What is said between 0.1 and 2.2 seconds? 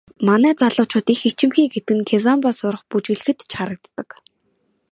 Манай залуучууд их ичимхий гэдэг нь